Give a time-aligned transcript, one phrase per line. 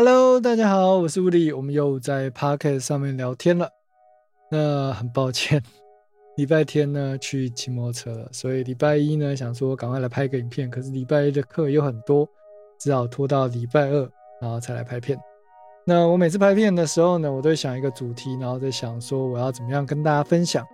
[0.00, 3.68] Hello，大家好，我是物理，我们又在 Pocket 上面聊天了。
[4.48, 5.60] 那很抱歉，
[6.36, 12.28] 礼拜天呢去骑摩托车了，所以礼拜一呢想说赶快来拍个影片，可是礼拜一的课又很多，
[12.78, 14.08] 只好拖到礼拜二，
[14.40, 15.18] 然后才来拍片。
[15.84, 20.64] 那我每次拍片的时候呢，我都会想一个主题，然后在想说我要怎么样跟大家分享。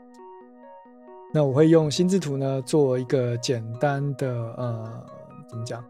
[1.33, 4.29] 那我会用心智图呢做一个简单的
[4.59, 5.03] 呃，
[5.49, 5.83] 怎么讲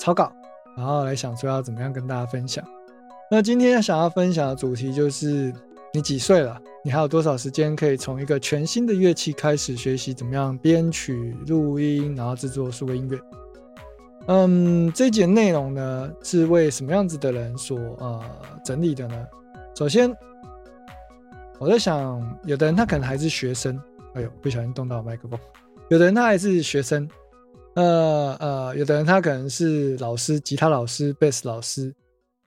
[0.00, 0.32] 草稿。
[0.76, 2.64] 然后来想说要怎么样跟大家分享。
[3.30, 5.52] 那今天想要分享的主题就是
[5.92, 6.60] 你几岁了？
[6.84, 13.18] 你还有多少时间可以从一个全新的乐器开始学习怎么样编曲、录音，然后制作数位音乐？
[14.26, 18.20] 嗯，这节内容呢是为什么样子的人所呃
[18.64, 19.26] 整理的呢？
[19.74, 20.14] 首先，
[21.58, 23.80] 我在想，有的人他可能还是学生，
[24.14, 25.38] 哎呦，不小心动到麦克风。
[25.88, 27.08] 有的人他还是学生。
[27.74, 27.82] 那
[28.38, 31.94] 呃，有的人他可能是老师，吉他老师、贝斯老师，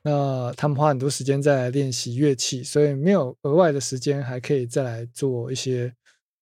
[0.04, 5.92] 那他们花很多时间在练习乐器，所以没有额外的时间，还可以再来做一些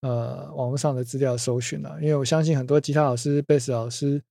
[0.01, 1.97] 呃网络上的资料搜寻了。
[2.01, 4.21] 因为我相信很多吉他老师、贝斯老师、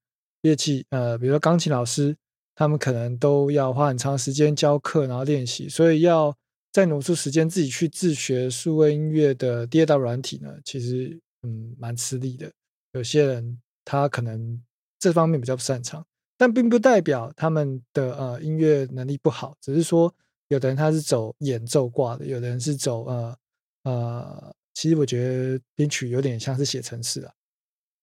[0.42, 2.14] 乐器呃，比如说钢琴老师，
[2.54, 6.36] 他们可能都要花很长时间教课，然后练习，所以要
[6.72, 12.50] 再挪出时间自己去自学数位音乐的第二道软体呢，其实嗯蛮吃力的。
[12.92, 13.58] 有些人。
[13.84, 14.62] 他可能
[14.98, 20.14] 这方面比较不擅长，但并不代表他们的呃音乐能力不好，只是说
[20.48, 23.36] 有的人他是走演奏挂的，有的人是走呃
[23.84, 27.32] 呃，其实我觉得编曲有点像是写程式啊。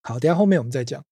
[0.03, 1.03] 好，等下后面我们再讲。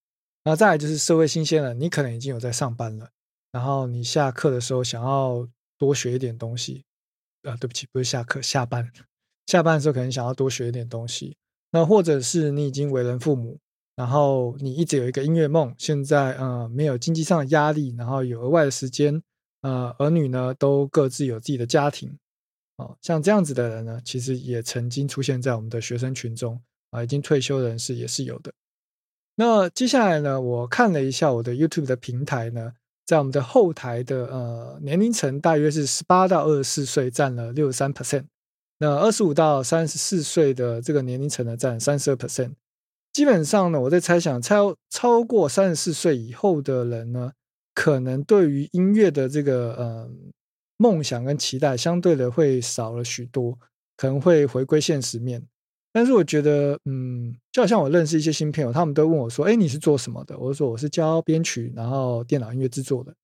[0.44, 3.10] 然后再来就是社会新鲜人，你可能已经有在上班了，
[3.52, 5.46] 然后你下课的时候想要
[5.78, 6.86] 多学一点东西，
[7.44, 8.90] 啊，对不起，不是下课，下班，
[9.48, 11.36] 下班的时候可能想要多学一点东西，
[11.72, 13.60] 那或者是你已经为人父母。
[13.98, 19.22] 然后你一直有一个音乐梦，现在呃没有经济上的压力，然后有额外的时间，
[19.64, 22.16] 呃儿女呢都各自有自己的家庭，
[22.78, 28.54] 哦，像这样子的人呢，其实也曾经出现在我们的学生群中啊，已经退休人士也是有的。
[29.36, 38.26] 那接下来呢，我看了一下我的 YouTube 的平台呢，在我们的后台的呃年龄层大约是十八到二十四岁占了六十三 percent，
[38.78, 42.54] 那二十五到三十四岁的这个年龄层呢占三十二 percent。
[43.18, 47.32] 基本上呢，我在猜想，超超过三十四岁以后的人呢，
[47.74, 50.08] 可能对于音乐的这个呃
[50.78, 53.58] 梦想跟期待，相对的会少了许多，
[53.96, 55.44] 可能会回归现实面。
[55.92, 63.16] 但是我觉得，嗯，就好像我认识一些新朋友，他们都问我说：“哎，你是做什么的？”我说：“我是教编曲，然后电脑音乐制作的。”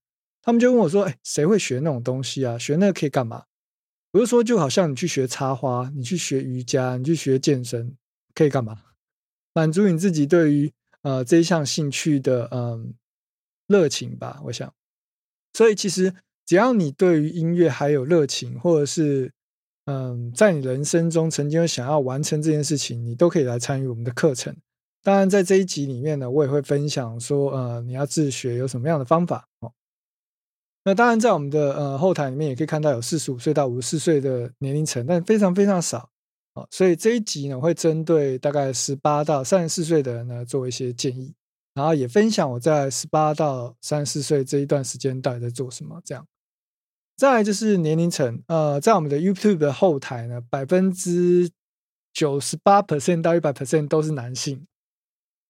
[0.42, 2.58] 他们就问我说：“哎，谁会学那种东西啊？
[2.58, 3.44] 学那个可以干嘛？”
[4.14, 7.96] 我就说：“就好像你去学插花，你去学瑜伽，你去学健身，
[8.34, 8.80] 可以干嘛？”
[9.54, 12.94] 满足你自己对于呃这一项兴趣的嗯
[13.68, 14.74] 热情吧，我想。
[15.54, 16.14] 所以其实
[16.46, 19.32] 只要你对于音乐还有热情，或者是
[19.86, 24.56] 嗯在你人生中曾经想要完成这件事情，你都可以来参与我们的课程。
[25.04, 29.72] 当然，在这一集里面呢，我也会分享说呃你要自学有什么样的方法哦。
[30.86, 36.10] 那当然，在我们的呃后台里面也可以看到有四十五岁到五十四岁的年龄层，但非常非常少。
[36.54, 41.34] 哦，所以这一集呢，我会针对大概十八到三十四岁的人呢，做一些建议，
[41.74, 46.00] 然后也分享我在十八到三十四岁这一段时间到底在做什么。
[46.06, 46.28] 这样，
[47.18, 51.50] 再来就是年龄层，呃，在我们的 YouTube 的后台呢，百分之
[52.14, 54.68] 九十八 percent 到一百 percent 都是男性，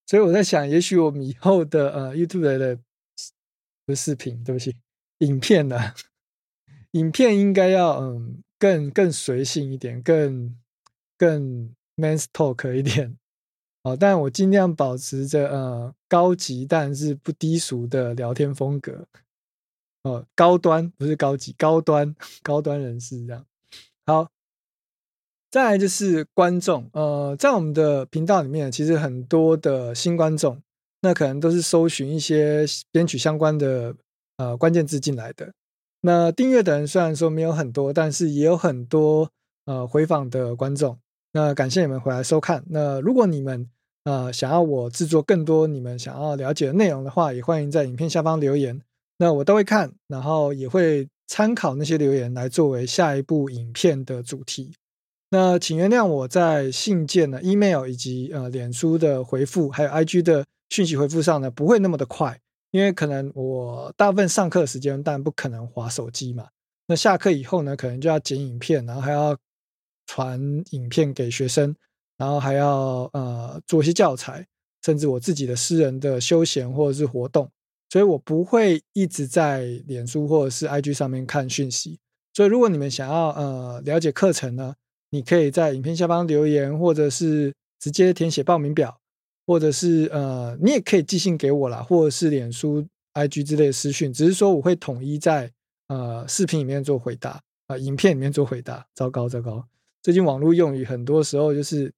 [0.07, 2.79] 所以我在想，也许我们以后的呃 YouTube 的
[3.85, 4.73] 不是视频，对不起，
[5.17, 5.77] 影片呢，
[6.91, 10.57] 影片应该要嗯更更随性一点，更。
[11.23, 13.17] 更 man's talk 一点，
[13.83, 19.07] 哦，但我尽量保持着呃高级但是不低俗的聊天风格，
[20.03, 23.45] 哦，高端不是高级，高端高端人士这样。
[24.05, 24.27] 好，
[25.49, 30.61] 再来就是观众，呃，在我们的频道里面，其实很多的新观众，
[31.01, 33.95] 那可能都是搜寻一些编曲相关的
[34.35, 35.53] 呃关键字进来的。
[36.01, 39.31] 那订阅的人虽然说没有很多，但是也有很多
[39.63, 40.99] 呃回访的观众。
[41.35, 42.63] 那感谢你们回来收看。
[42.69, 43.67] 那如果你们
[44.03, 48.79] 呃想要我制作更多你们想要了解的内容的话，也欢迎在影片下方留言，
[49.17, 54.75] 那我都会看，然后也会参考那些留言来作为下一部影片的主题。
[55.31, 62.39] 那请原谅我在信件呢、email 以及呃脸书的回复，还有 IG 的讯息回复上呢不会那么的快，
[62.69, 66.45] 因为可能我大部分上课时间，但不可能划手机嘛。
[66.85, 69.35] 那下课以后呢，可能就要剪影片，然后还要。
[70.05, 70.39] 传
[70.71, 71.75] 影片给学生，
[72.17, 74.45] 然后还要呃做一些教材，
[74.83, 77.49] 甚至我自己的私人的休闲或者是活动，
[77.89, 81.99] 所以我不会一直在脸书或者是 IG 上面看讯息。
[82.33, 84.73] 所以如果你们想要呃了解课程呢，
[85.11, 88.99] 你可以在影片下方留言，或者是直接填写报名表，
[89.45, 92.83] 或者是呃你也可以寄信给我啦，或者是脸书、
[93.13, 94.11] IG 之类的私讯。
[94.11, 95.51] 只是说我会统一在
[95.87, 98.83] 呃视频里面做回答啊，影片里面做回答。
[98.95, 99.63] 糟糕糟糕，
[100.03, 101.93] 最近网络用语很多时候就是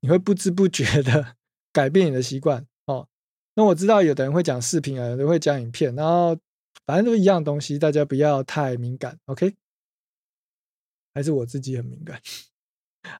[0.00, 1.34] 你会不知不觉的
[1.72, 3.08] 改变你的习惯哦。
[3.54, 6.36] 那我知道有的人会讲视频啊，有的人会讲影片，然后
[6.84, 9.54] 反正都一样东西，大家不要太敏感，OK？
[11.14, 12.20] 还是我自己很敏感。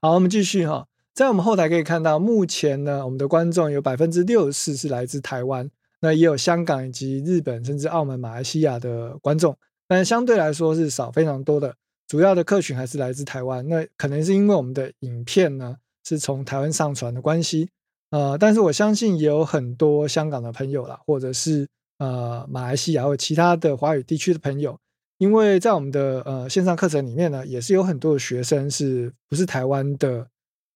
[0.02, 5.70] 好，我们继续哈，在我们后台可以看到，目前呢，我们的观众有百分之六十四是来自台湾，
[6.00, 11.74] 那也有香港以及日本，甚至澳门、马来西亚的观众，但相对来说是少非常多的。
[12.08, 17.68] 主要的客群还是来自台湾，那可能是因为我们的影片呢是从台湾上传的关系，
[18.10, 21.68] 呃，但是我相信也有很多香港的朋友啦，或者是
[21.98, 24.76] 呃马来西亚或其他的华语地区的朋友。
[25.18, 30.28] 因为在我们的呃线上课程里面呢，也是有很多的学生是不是台湾的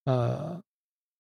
[0.05, 0.61] 呃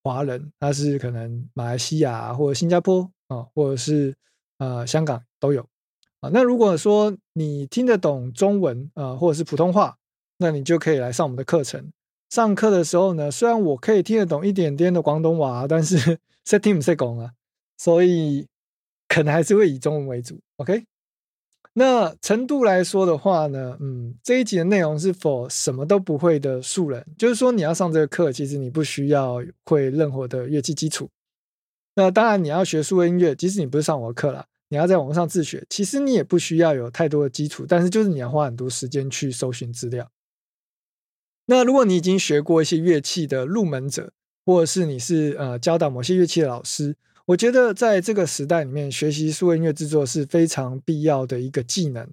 [0.02, 4.12] 华人，他是可能马来西亚或者新加坡啊，或者是
[4.58, 5.64] 呃香港都有
[6.20, 6.28] 啊。
[6.32, 9.96] 那如果说你听得懂中文啊，或者是普通话，
[10.42, 11.90] 那你就可以来上我们的课程。
[12.28, 15.96] 上课的时候呢，虽然我可以听得懂一点点的广东话，但是
[16.44, 17.30] set team 在讲啊，
[17.78, 18.46] 所以
[19.06, 20.40] 可能还是会以中文为主。
[20.56, 20.84] OK。
[21.74, 27.02] 那程度来说的话呢，嗯，这一集的内容是否什么都不会的素人？
[27.16, 31.08] 就是说你要上这个课，其实你不需要会任何的乐器基础。
[31.94, 40.06] 那当然你要学数位音乐，即使你不是上我的课啦，你要在网上自学，其实你也不需要有太多的基础，但是就是你要花很多时间去搜寻资料。
[41.46, 44.12] 那如果你已经学过一些乐器的入门者，
[44.46, 46.96] 或者是你是呃教导某些乐器的老师。
[47.26, 52.08] 我觉得在这个时代里面，学习数位音乐制作是非常必要的一个技能。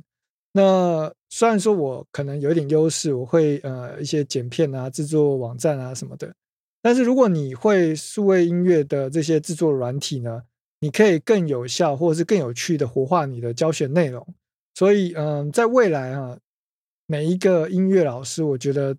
[0.53, 6.33] 那虽然说我可能有一点优势，我会呃一些剪片啊、制作网站啊什么的，
[6.81, 10.43] 但是如果你会数位音乐的这些制作软体呢，
[10.79, 14.25] 你可以更有效或者是更有趣的活化你的教学内容。
[14.75, 16.37] 所以嗯，在未来啊，
[17.07, 18.95] 每一个音乐老师，我觉得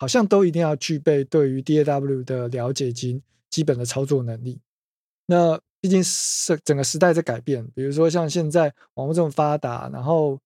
[0.00, 4.58] 好像都一定要具备对于 DAW 的了解及基本的操作能力。
[5.26, 10.40] 那毕竟是整个时代在改变，比如说像现在网络这么发达，然后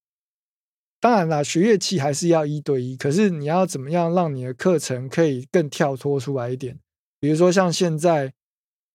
[1.00, 6.78] 当然啦，学乐器还是要一对一，可是你要怎么样让你的课程可以更跳脱出来一点？
[7.20, 8.32] 比如说像现在，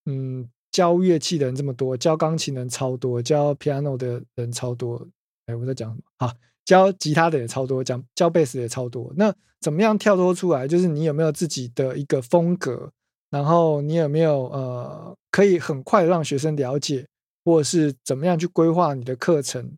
[0.05, 5.07] 嗯，教乐器的人这么多，教钢琴的人超多，教 piano 的人超多，
[5.47, 6.03] 哎，我在讲什么？
[6.17, 6.33] 好，
[6.69, 9.11] 教吉他的也超多，讲教贝斯也超多。
[9.17, 10.67] 那怎么样跳脱出来？
[10.67, 12.91] 就是你有没有自己的一个风格？
[13.31, 17.07] 然后你有没有呃，可以很快让学生了解，
[17.43, 19.71] 或者是怎么样去规划你的课程？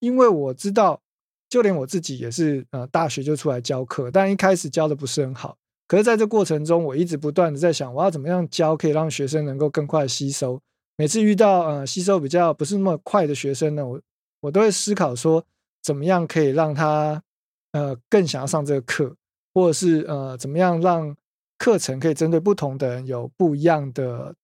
[0.00, 1.00] 因为我知道，
[1.48, 5.56] 就连我自己也是呃，大学就出来教课，但一开始教的不是很好。
[5.86, 10.60] 可是在这过程中，我一直不断的在想，我要怎么样教可以让学生能够更快吸收。
[10.96, 14.00] 每次遇到呃吸收比较不是那么快的学生呢，我
[14.40, 15.44] 我都会思考说，
[15.86, 17.22] 怎么样可以让他
[17.70, 19.14] 呃更想要上这个课，
[19.54, 21.16] 或者是呃怎么样让。
[21.58, 24.34] 课程可以针对不同的人有不一样的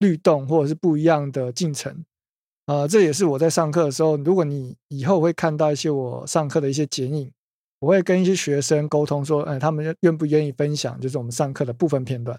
[0.00, 2.04] 律动，或者是不一样的进程。
[2.66, 7.32] 呃，这也是我在上课的时候，如果你以后会看到一些我上课的一些剪影，
[7.78, 12.38] 我会跟一些学生沟通说，哎，他们愿不愿意分享，就是我们上课的部分片段，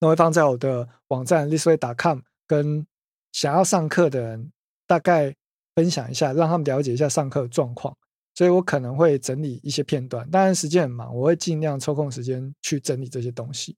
[0.00, 2.84] 那会放在我的网站 listway.com，跟
[3.30, 4.50] 想要上课的人
[4.88, 5.32] 大概
[5.74, 7.96] 分享一下，让他们了解一下上课的状况。
[8.34, 13.76] 所以我可能会整理一些片段，当然时间很忙，我会尽量抽空时间去整理这些东西。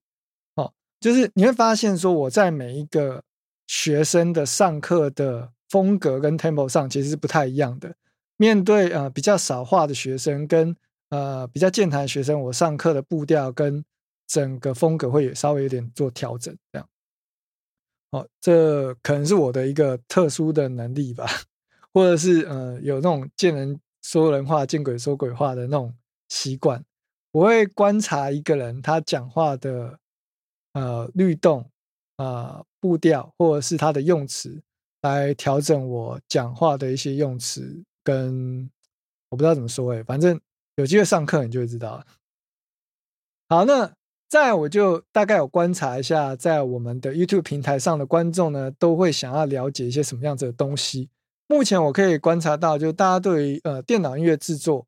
[0.55, 3.21] 哦，就是你会发现说，我在每一个
[3.67, 7.97] 学生的上课的风格跟 tempo 上其实是不太一样的。
[8.37, 10.77] 面对呃比较少话的学生跟
[11.09, 13.85] 呃比较健谈的学生，我上课的步调跟
[14.29, 16.57] 整个风格会稍微有点做调整。
[16.73, 16.89] 这样，
[18.13, 21.27] 哦，这可能是我的一个特殊的能力吧，
[21.95, 23.81] 或者是呃有那种见人。
[24.07, 25.95] 说人话，见鬼说鬼话的那种
[26.29, 26.85] 习惯，
[27.33, 29.99] 我会观察一个人他讲话的
[30.75, 31.71] 呃律动
[32.17, 34.63] 啊步调，或者是他的用词，
[35.01, 37.83] 来调整我讲话的一些用词。
[38.03, 38.71] 跟
[39.31, 40.39] 我不知道怎么说哎，反正
[40.77, 42.05] 有机会上课你就会知道。
[43.49, 43.91] 好，那
[44.29, 51.09] 再我就大概有观察一下，在我们的 YouTube 平台上的观众呢，都会想要了解一些什么样子的东西。
[51.47, 54.87] 目前我可以观察到，就大家对于呃电脑音乐制作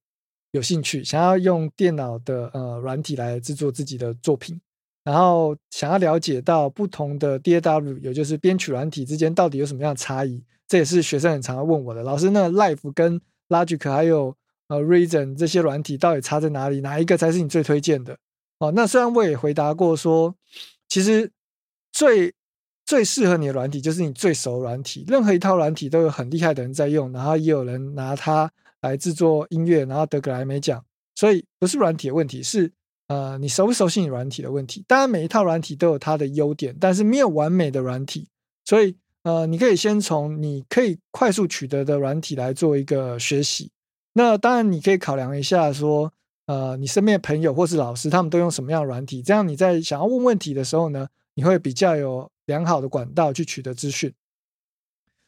[0.53, 4.61] 有兴趣，想要用电脑的呃软体来制作自己的作品。
[5.05, 12.03] 然后想要了解到不同的 DAW，也就是编曲软体之间到底有什么样的差异，这也是学生很常问我的。
[12.03, 14.35] 老师，那 Life 跟 Logic 还有
[14.67, 16.81] 呃 Reason 这些软体到底差在哪里？
[16.81, 18.19] 哪一个才是你最推荐的？
[18.59, 20.35] 哦，那虽然我也回答过说，
[20.89, 21.31] 其实
[21.93, 22.35] 最
[22.87, 28.51] 最适合你的软体就是你最熟软体，任何一套软体都有很厉害的人在用，然后也有人拿它
[28.81, 30.83] 来制作音乐，然后得格莱美奖。
[31.15, 32.73] 所以不是软体的问题，是。
[33.09, 34.85] 呃，你熟不熟悉你软体的问题？
[34.89, 38.27] 当然，每一套软体都有它的优点，但是没有完美的软体。
[38.65, 43.71] 所以，呃，你可以先从你可以快速取得的软体来做一个学习。
[44.15, 46.13] 那当然，你可以考量一下，说，
[46.47, 49.23] 呃，你身边的朋友或是老师，他们都用什么样的软体？
[49.23, 54.13] 这样你在想要问问题的时候呢，你会比较有良好的管道去取得资讯。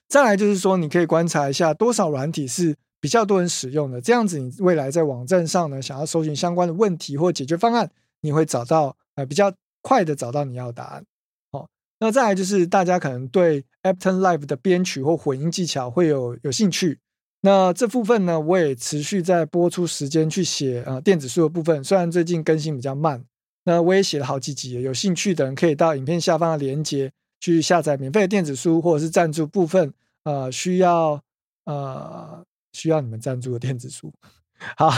[0.08, 2.74] 再来就是说，你可以观察一下多少软体是。
[3.00, 7.88] 比较多人使用的这样子，你未来在网站上呢，想要搜寻相关的问题或解决方案，
[8.22, 11.04] 你会找到呃比较快的找到你要的答案。
[11.52, 11.68] 好，
[12.00, 16.98] 那再来就是大家可能对 Ableton Live 的编曲或混音技巧会有有兴趣。
[17.42, 23.24] 那这部分呢，我也持续在播出时间去写呃电子书的部分，虽然最近更新比较慢，
[23.68, 24.80] 那我也写了好几集。
[24.80, 29.92] 有兴趣的人可以到影片下方的链接去下载免费的电子书，或者是赞助部分
[30.24, 31.22] 呃需要
[31.64, 32.44] 呃。
[32.70, 34.12] 需要你们赞助的电子书。
[34.76, 34.92] 好，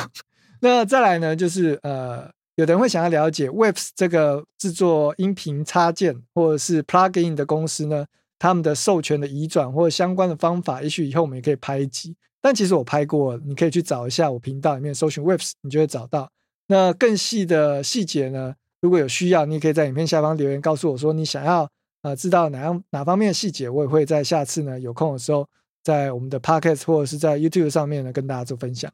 [0.60, 8.04] 那再来呢，就是呃，有的人会想要了解 Waves 这个制作音频插件或者是 Plugin 的公司呢，
[8.40, 12.14] 他们的授权的移转或相关的方法，也许以后我们也可以拍一集。
[12.42, 16.30] 但其实我拍过，你可以去找一下我频道里面搜寻 Waves，你就会找到。
[16.66, 21.68] 那更细的细节呢，如果有需要，你也可以在影片下方留言告诉我说你想要
[22.02, 25.48] 呃知道哪样哪方面的细节，我也会在下次呢有空的时候。
[25.82, 28.92] 在我们的 podcast 或者是在 YouTube 上面呢，跟大家做分享。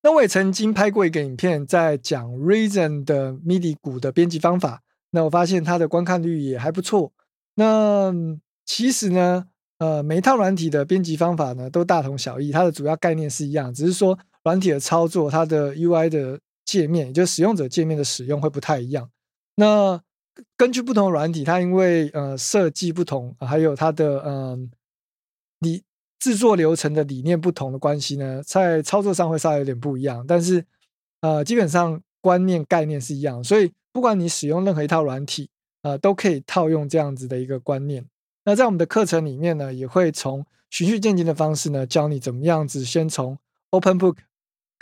[0.00, 4.82] 那我也曾经拍过一个影片，在讲 Reason 的 MIDI 鼓的编辑方法。
[5.10, 7.12] 那我发现它的观看率也还不错。
[7.56, 8.14] 那
[8.64, 9.46] 其实呢，
[9.78, 19.10] 呃，每一套软体的编辑方法呢，都大同小异，它的主要概念是一样，只是说软体的操作，它的 UI 的界面，也就是使用者界面的使用会不太一样。
[19.56, 20.02] 那
[20.56, 24.70] 根据不同的软体，它因为呃设计不同，还有它的嗯。
[25.60, 25.82] 你
[26.18, 30.62] 制作流程的理念不同的关系呢，在操作上会稍微有点不一样，但是
[31.22, 35.48] 呃，基本上观念概念是一样，所以不管你使用任何一套软体，
[35.80, 38.04] 呃，都可以套用这样子的一个观念。
[38.44, 43.38] 那在我们的课程里面呢，也会从循序渐进的方式呢，教你怎么样子先从
[43.70, 44.16] Open Book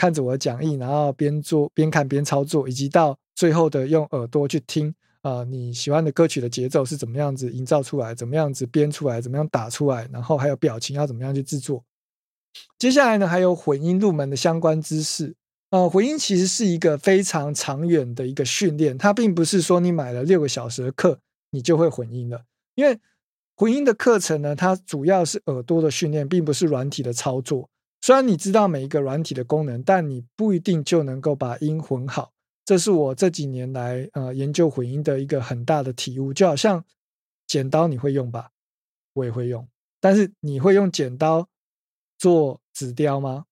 [0.02, 4.92] 看着我的讲义，然后边做边看边操作，以及到最后的用耳朵去听。
[5.21, 8.12] 啊，你喜欢的歌曲的节奏是怎么样子营造出来？
[8.12, 9.21] 怎么样子编出来？
[9.21, 10.09] 怎么样打出来？
[10.12, 11.85] 然后还有表情要怎么样去制作？
[12.80, 15.37] 接下来呢，还有混音入门的相关知识。
[15.71, 21.21] 呃，混音其实是一个非常长远的一个训练，它并不是说你买了六个小时的课
[21.52, 22.42] 你就会混音了。
[22.75, 22.99] 因为
[23.54, 27.71] 混音的课程呢，它主要是耳朵的训练，并不是软体的操作。
[28.04, 32.32] 虽然你知道每一个软体的功能，但你不一定就能够把音混好。
[32.64, 36.85] 这是我这几年来呃研究混音的一个很大的体悟，就好像
[37.47, 38.50] 剪刀你会用吧，
[39.12, 39.68] 我也会用，
[40.00, 41.49] 但是你会用剪刀
[42.18, 43.44] 做纸雕吗？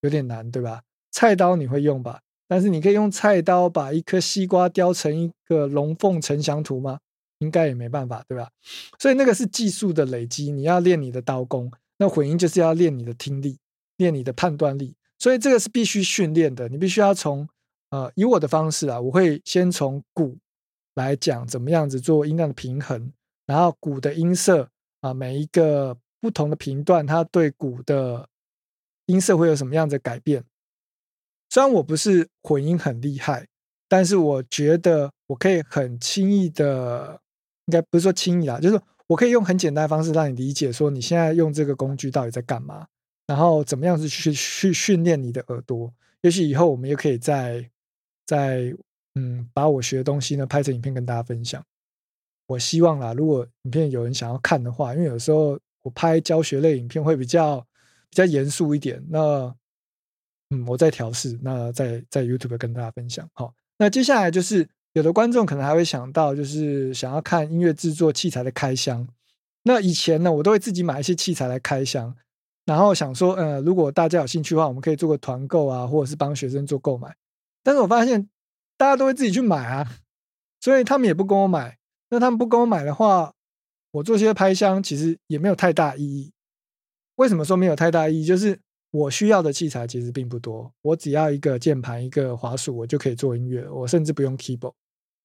[0.00, 0.82] 有点难，对吧？
[1.10, 2.22] 菜刀你会用吧？
[2.48, 7.00] 但是你可以用菜刀把一颗西瓜雕成一个龙凤呈祥图吗？
[7.38, 8.50] 应该也没办法，对吧？
[8.98, 13.58] 所以那个是技术的累积，你要练你的刀工，那混音就是要练你的听力，
[13.96, 17.48] 练你的判断力，所以这个是必须训练的，你必须要从。
[17.90, 20.36] 呃，以我的方式啊，我会先从鼓
[20.96, 23.12] 来讲怎么样子做音量的平衡，
[23.46, 24.68] 然后鼓的音色
[25.00, 28.28] 啊，每一个不同的频段，它对鼓的
[29.06, 30.42] 音色会有什么样子改变。
[31.50, 33.46] 虽然我不是混音很厉害，
[33.88, 37.20] 但是我觉得我可以很轻易的，
[37.66, 42.88] 应该不是说轻易啦，就是我可以用很简单的方式让你理解，说你现在用这个工具到底在干嘛，
[43.26, 45.92] 然后怎么样子去去训练你的耳朵。
[46.22, 47.68] 也许以后我们也可以在。
[48.26, 48.74] 在
[49.16, 51.62] 嗯，把我学的东西呢拍成影片跟大家分享。
[52.46, 57.60] 我希望啦，如果影片有人想要看的话，因为有时候我拍教学类影片会比较
[58.08, 59.04] 比较严肃一点。
[59.10, 59.54] 那
[60.48, 63.28] 嗯，我在调试，那在在 YouTube 跟大家分享。
[63.34, 69.06] 好，那接下来就是有的观众可能还会想到，就是想要看音乐制作器材的开箱。
[69.64, 72.16] 那以前呢，我都会自己买一些器材来开箱，
[72.64, 77.14] 然后想说，呃，如果大家有兴趣的话，我们可以做个团购啊，或者是帮学生做购买。
[77.62, 78.28] 但是我发现
[78.76, 79.98] 大家都会自己去买啊，
[80.60, 81.78] 所以他们也不跟我买。
[82.10, 83.32] 那他们不跟我买的话，
[83.90, 86.32] 我做些拍箱其实也没有太大意义。
[87.16, 88.24] 为什么说没有太大意义？
[88.24, 88.58] 就是
[88.90, 93.68] 我需要的器材其实并不多，我只要一个键盘、一个滑鼠，我就可以做音乐。
[93.68, 94.72] 我甚至不用 keyboard。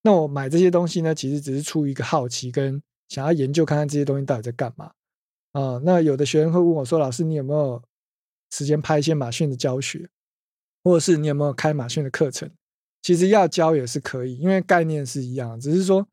[0.02, 4.92] 那我买这些东西呢，其实只是出于一个好奇，跟想要研究看看这些东西到底在干嘛
[5.52, 5.80] 啊。
[5.84, 7.82] 那有的学生会问我说：“老师，你有没有
[8.52, 10.10] 时间拍一些马逊的教学，
[10.84, 12.50] 或者是你有没有开马逊的课程？”
[13.02, 16.06] 其实要教也是可以，因为概念是一样，只是说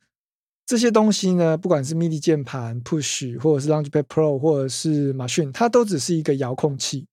[0.64, 7.08] 这些东西呢，不管是 MIDI 键盘、Push，或者是 Launchpad Pro，或者是马逊，它都只是一个遥控器。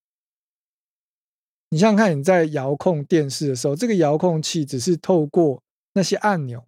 [1.70, 5.64] 你想想看，你在遥控电视的时候，这个遥控器只是透过
[5.96, 6.68] 那些按钮，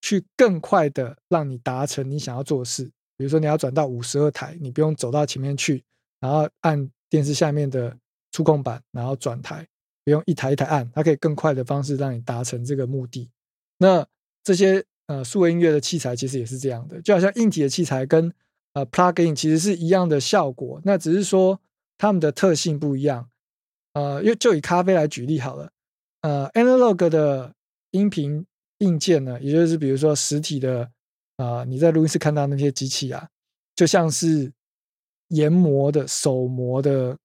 [0.00, 2.92] 去更快的让你达成你想要做的事。
[3.16, 5.82] 比如说，你要转到五十二台，你不用走到前面去，
[6.20, 7.96] 然后按电视下面的
[8.32, 9.66] 触控板，然后转台，
[10.04, 13.30] 不用一台一台按，它可以更快的方式让你达成这个目的。
[13.78, 14.06] 那
[14.42, 18.32] 这些呃数位音乐的器材其实也是这样的，就好像硬体的器材跟
[18.74, 21.60] 呃 plug in 其实是一样的效果，那只是说
[21.98, 23.28] 它们的特性不一样。
[23.94, 25.70] 呃，又就以咖啡来举例好了。
[26.20, 27.54] 呃，analog 的
[27.92, 28.44] 音频
[28.78, 30.90] 硬件呢，也就是比如说实体的，
[31.36, 33.28] 啊，你在录音室看到那些机器啊，
[33.74, 34.52] 就像是
[35.28, 37.16] 研磨的手磨的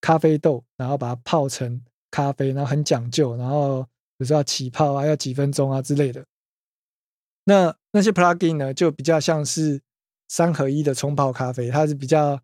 [0.00, 6.24] 咖啡豆，然后把它泡成咖啡，然后很讲究，然后比如说要起泡啊，要几分钟啊之类的。
[7.44, 9.80] 那那些 plugin 呢，就比较像是
[10.28, 12.40] 三合一的冲泡咖啡，它是比较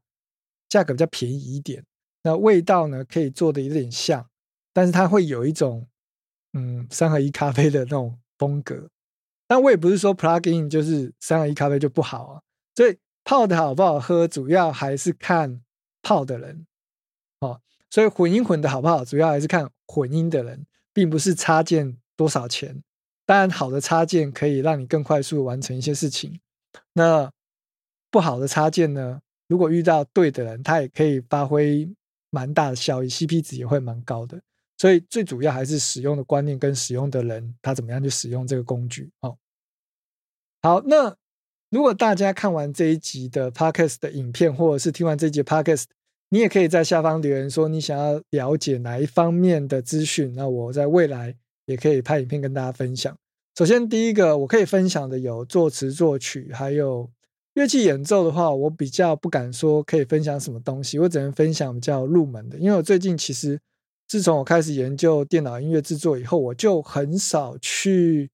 [0.69, 1.85] 价格比较便宜一点。
[2.23, 4.27] 那味道呢，可以做的有点像，
[4.73, 5.87] 但是它会有一种
[6.55, 8.89] 嗯三合一咖啡的那种风格。
[9.55, 12.43] 但我也不是说 plugin 就是三合一咖啡就不好啊，
[12.75, 15.63] 所以泡的好不好喝，主要还是看
[16.03, 16.67] 泡的人
[17.39, 17.61] 哦。
[17.89, 22.83] 所以混音混的好不好，主要还是看混音的人，并不是插件多少钱。
[23.25, 26.41] 当然，好的插件可以让你更快速完成一些事情。
[26.95, 27.31] 那
[28.11, 31.89] 不好的插件呢，如果遇到对的人，他也可以发挥。
[32.31, 34.43] 蛮大的效益，CP 值也会蛮高的，
[34.77, 39.09] 所以最主要还是使用的观念跟使用的人，他怎么样去使用这个工具。
[39.21, 39.39] 哦，
[40.65, 41.15] 好，那
[41.69, 45.85] 如果大家看完这一集的 Podcast 的影片，或者是听完这一集 Podcast，
[46.31, 53.15] 你也可以在下方留言说你想要了解哪一方面的资讯，那我在未来也可以拍影片跟大家分享。
[53.59, 57.11] 首先，第一个我可以分享的有作词作曲，还有。
[57.53, 62.57] 乐器演奏的话，我比较不敢说可以分享什么东西，我只能分享比较入门的。
[62.59, 63.61] 因为我最近其实
[64.09, 68.31] 自从我开始研究电脑音乐制作以后，我就很少去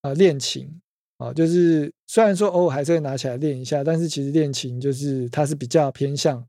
[0.00, 0.80] 啊练琴
[1.18, 6.44] 啊，就是虽然说偶尔还是会拿起来练一下，但是其实练琴就是它是比较偏向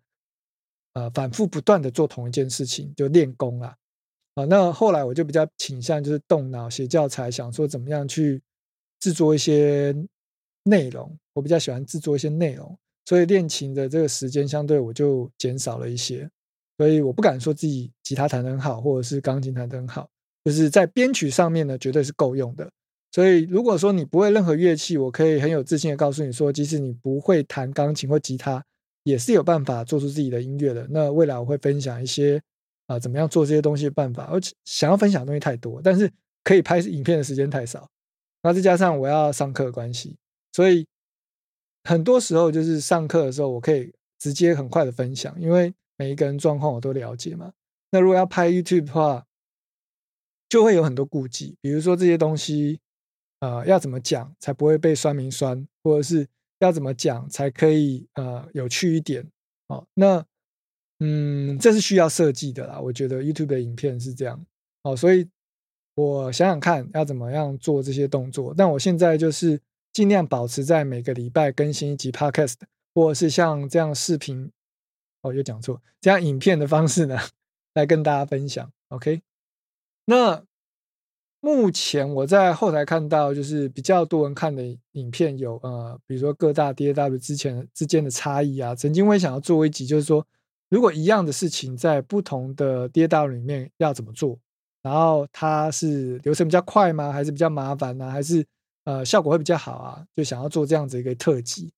[0.93, 3.75] 呃反复不断的做同一件事情，就练功啦
[4.35, 4.45] 啊。
[4.45, 8.41] 那后来我就比较倾向就是动脑写教材，想说怎么样去
[8.99, 9.93] 制作一些。
[10.63, 16.29] 内容我比较喜欢制作一些内容，所以练琴的这个时间相对我就减少了一些，
[16.77, 20.07] 所以我不敢说自己吉他弹得很好，或者是钢琴弹得很好，
[20.43, 22.69] 就是在编曲上面呢，绝对是够用的。
[23.11, 28.63] 所以如果说你不会任何乐器，我可以很有自信的告诉你说，即使你不会弹钢琴或吉他，
[29.03, 30.87] 也是有办法做出自己的音乐的。
[30.91, 32.41] 那未来我会分享一些
[32.87, 34.25] 啊，怎么样做这些东西的办法。
[34.25, 36.11] 而且想要分享的东西太多，但是
[36.43, 37.89] 可以拍影片的时间太少，
[38.43, 40.15] 那再加上我要上课的关系。
[40.53, 40.85] 所以
[41.83, 47.51] 很多时候就是上课的时候，我可以直接很快的分享，因为每一个人状况我都了解嘛。
[47.91, 49.25] 那如果要拍 YouTube 的话，
[50.47, 52.79] 就会有很多顾忌，比如说这些东西，
[53.39, 56.27] 呃，要怎么讲才不会被酸民酸，或者是
[56.59, 59.25] 要怎么讲才可以呃有趣一点
[59.67, 59.85] 哦。
[59.93, 60.25] 那
[60.99, 62.79] 嗯，这是需要设计的啦。
[62.79, 64.45] 我觉得 YouTube 的影片是这样
[64.83, 65.27] 哦，所以
[65.95, 68.53] 我想想看要怎么样做这些动作。
[68.57, 69.59] 但我现在就是。
[69.91, 72.53] 尽量保持在每个礼拜更新一集 Podcast，
[72.93, 74.49] 或者是像这样视频，
[75.23, 77.17] 哦，又讲错，这样影片的方式呢，
[77.73, 78.71] 来跟大家分享。
[78.89, 79.23] OK，
[80.05, 80.45] 那
[81.41, 88.75] 目前我在后台看到，就是比较多人看的影片有，呃，比如说各大 DAW 之前之间的差异啊。
[88.75, 90.25] 曾经我也想要做一集，就是说，
[90.69, 94.37] 如果一样的事情在不同的 DAW 里面要怎么做，
[94.81, 97.11] 然后它是流程比较快吗？
[97.11, 98.09] 还是比较麻烦呢？
[98.09, 98.45] 还是？
[98.85, 101.71] 呃，效果会比较好啊，就想要做这样子一个特辑，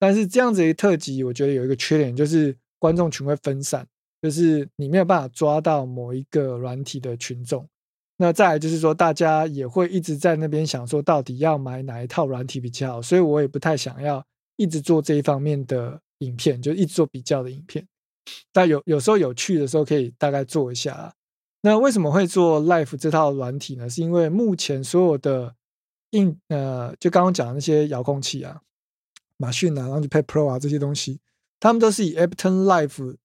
[0.00, 3.86] 但是这样子一个特辑，我觉得有一个缺点，就是观众群会分散，
[4.20, 7.64] 就是你没有办法抓到某一个软体的群众。
[8.18, 14.24] 那再来就是说，大家也会一直在那边想说，到底要买哪一套软体比较好，所以我也不太想要
[14.56, 17.86] 一直做这一方面的影片，就一直做比较的影片。
[18.52, 21.12] 但有有时候有趣的时候，可以大概做一下啊。
[21.60, 23.88] 那为什么会做 Life 这套软体呢？
[23.88, 25.54] 是因为目前所有的
[26.10, 28.60] 硬呃，就刚刚讲的那些遥控器啊，
[29.36, 31.20] 马逊啊，然后就 Pad Pro 啊这些东西，
[31.60, 33.16] 他们都是以 Ableton Life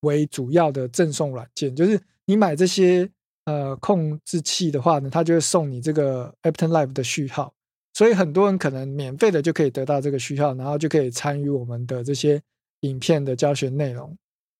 [0.00, 1.76] 为主要的赠送软件。
[1.76, 3.10] 就是你买这些
[3.44, 7.52] 呃控制器的话呢，它就会送你这个 Ableton Live 的序号，
[7.94, 12.40] 所以很多人可能免费的就可以得到这个序号，然后就可以参与我们的这些
[12.80, 14.16] 影片的教学内容。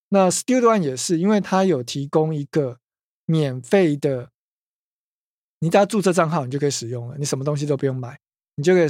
[0.09, 2.79] 那 Studio One 也是，因为它有提供一个
[3.27, 4.31] 免费的，
[5.61, 8.19] 你只要注册账号，你就可以使用了，你什么东西都不用买，
[8.57, 8.89] 你就可以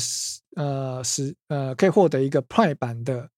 [0.56, 3.28] 呃使呃可以获得一个 Prime 版的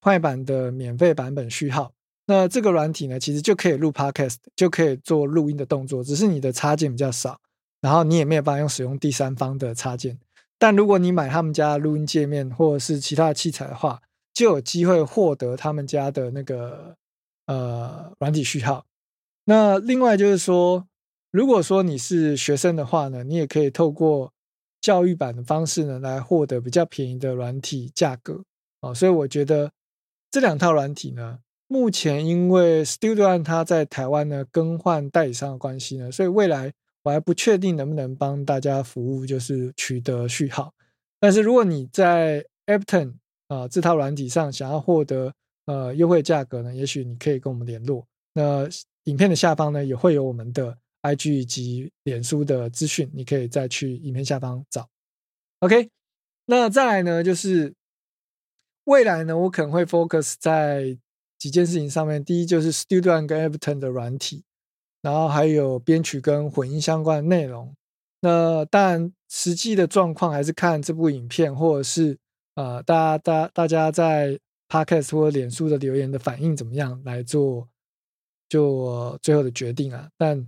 [0.00, 1.92] Prime 版的免费版本序号。
[2.30, 7.40] 那这个软体呢，其实就可以录 Podcast，就可以做录音的动作，只是你的插件比较少，
[7.80, 10.18] 然后你也没有办法用使用第三方的插件。
[10.58, 14.02] 但如果你买他们家录音界面或者是其他的器材的话，
[14.34, 16.94] 就有机会获得他们家的那个
[17.46, 18.84] 呃软体序号。
[19.46, 20.86] 那另外就是说，
[21.30, 24.34] 如果说你是学生的话呢，你也可以透过
[24.82, 28.44] 教育版的方式呢，来获得比较便宜的软体价格
[28.82, 28.94] 哦。
[28.94, 29.72] 所以我觉得
[30.30, 31.38] 这两套软体呢。
[31.70, 40.72] 目前因为 Studio 它在台湾呢更换代理商的关系呢，所以未来我还不确定能不能帮大家服务，就是取得序号。
[41.20, 43.16] 但是如果你在 Apton
[43.48, 45.34] 啊这套软体上想要获得
[45.66, 48.06] 呃优惠价格呢，也许你可以跟我们联络。
[48.32, 48.66] 那
[49.04, 54.88] 影片的下方呢也会有我们的 IG 以及脸书的资讯，你可以再去影片下方找。
[55.60, 55.90] OK，
[56.46, 57.74] 那再来呢就是
[58.84, 60.98] 未来呢我可能会 focus 在。
[61.38, 64.44] 几件事情上面，第一就是 Studio 跟 Ableton 的软体，
[65.00, 67.74] 然后还有编曲跟混音相关的内容。
[68.20, 72.18] 那当然，实际的状况还是看这部影片，或者是
[72.56, 77.68] 呃，大家大家大家在 Podcast 或者脸书的留言的反应怎么样来做，
[78.48, 80.08] 就最后的决定啊。
[80.18, 80.44] 但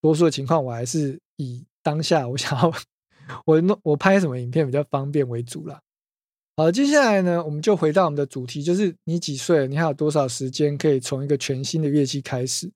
[0.00, 2.72] 多数的情况，我还是以当下我想要
[3.46, 5.80] 我弄我拍什么影片比较方便为主了。
[6.54, 12.70] 好，接下来呢，我们就回到我们的主题，就是你几岁，你还有多少时间可以从一个全新的乐器开始？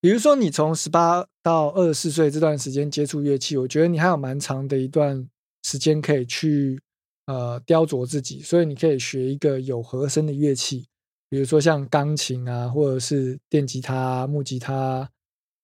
[0.00, 5.28] 比如说，你从十八到二十四岁这段时间接触乐器，我觉得你还有蛮长的一段
[5.62, 6.80] 时间可以去
[7.26, 10.86] 呃雕琢自己，所以你可以学一个有和声的乐器，
[11.28, 15.06] 比如说像钢琴啊，或者是电吉他、木吉他，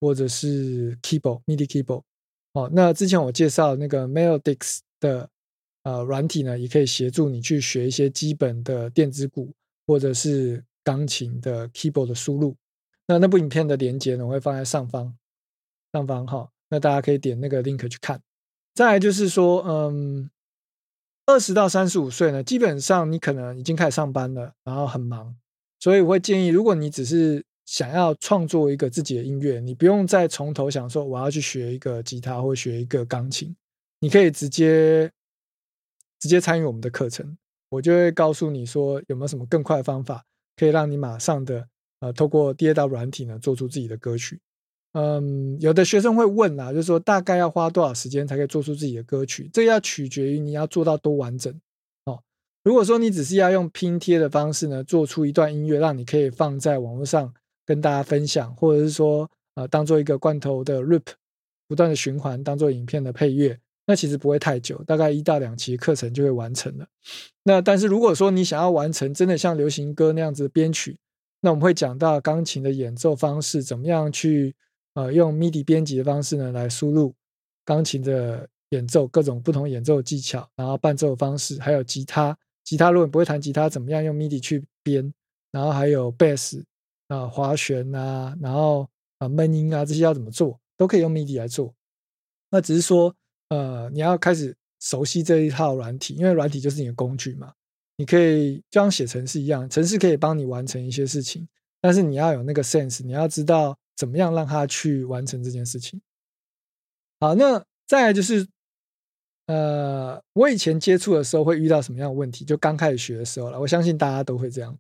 [0.01, 2.03] 或者是 keyboard、MIDI keyboard。
[2.53, 5.31] 哦，那之前我介绍那个 Melodix 的。
[5.85, 9.53] 呃，软体呢也可以协助你去学一些基本的电子鼓
[9.87, 12.57] 或者是钢琴的 keyboard 的输入。
[13.07, 15.15] 那那部影片的连接呢，我会放在上方，
[15.93, 16.49] 上方哈。
[16.71, 18.19] 那大家可以点那个 link 去看。
[18.75, 20.31] 再来就是说，嗯，
[21.27, 25.37] 二十到三十五岁呢，基本上你可能已经开始上班了，然后很忙，
[25.79, 33.55] 所以我会建议，如果你只是想要创作一个自己的音乐，你不用再从头想说我要去学一个吉他或学一个钢琴，
[34.01, 35.13] 你可以直接。
[36.25, 37.37] 直接参与我们的课程，
[37.69, 40.25] 我就会告诉你说有没有什么更快的方法，
[40.57, 41.69] 可以让你马上的
[42.01, 44.41] 呃透过第二道软体呢做出自己的歌曲。
[44.95, 49.51] 嗯，有的学生会问啦，就是说大概要花多少时间才可以做出自己的歌曲？
[49.53, 51.53] 这要取决于你要做到多完整
[52.07, 52.19] 哦。
[52.63, 57.35] 如果说你只是要用拼贴的方式呢做出一段音乐，让你可以放在网络上
[57.67, 61.05] 跟大家分享，或者是说呃当做一个罐头的 loop
[61.69, 63.61] 不断的循环，当做影片的配乐。
[63.87, 66.87] 那其实不会太久，大概一到两期课程就会完成了。
[67.43, 70.97] 那但是如果说你想要完成真的像流行歌那样子的编曲，
[71.41, 74.57] 那我们会讲到钢琴的演奏方式，怎么样去
[74.95, 77.15] 呃用 MIDI 编辑的方式呢来输入
[77.63, 85.13] 钢琴的演奏各种不同演奏技巧，然后伴奏方式，还有吉他，吉他如果你不会弹吉他，怎么样用 MIDI 去编，
[85.53, 86.65] 然后还有贝斯
[87.09, 91.75] 啊滑弦啊，然后啊闷音啊这些要怎么做，都可以用 MIDI 来做。
[92.51, 93.15] 那只是说。
[93.49, 97.53] 呃，你要开始熟悉这一套软体，因为软体就是你的工具嘛。
[97.97, 101.47] 你可以就像写程式一样，程式可以帮你完成一些事情，
[101.81, 106.01] 但是你要有那个 sense，你要知道怎么样让它去完成这件事情。
[107.21, 108.45] 好，那再来就是，
[109.47, 112.45] 呃，我以前接触的时候会遇到什么样的问题？
[112.45, 114.77] 就刚开始学的时候了，我相信大家都会这样。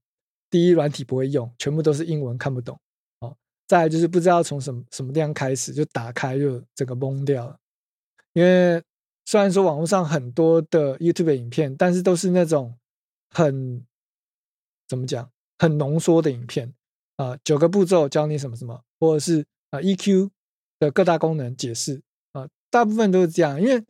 [0.50, 2.76] 第一，软体不会用，全部都是英文，看不懂。
[3.20, 3.36] 哦，
[3.68, 7.56] 再来就是不知道从什么什么地方开始，就打开就整个懵掉了。
[8.34, 8.82] 因为
[9.24, 12.76] 虽然说网络上很多的 YouTube 影片，但是都是那种
[13.30, 13.86] 很
[14.86, 16.74] 怎么讲，很浓缩的影片
[17.16, 20.30] 啊，九个步骤教你什么什么，或者是啊 EQ
[20.80, 23.60] 的各大功能解释啊，大部分都是这样。
[23.62, 23.84] 因为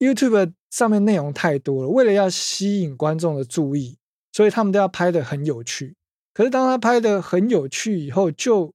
[0.00, 3.98] YouTube 上面内容太多了，为了要吸引观众的注意，
[4.32, 5.96] 所以他们都要拍的很有趣。
[6.34, 8.74] 可是当他拍的很有趣以后，就